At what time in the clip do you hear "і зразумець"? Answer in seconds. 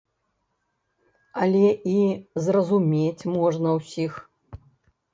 1.93-3.23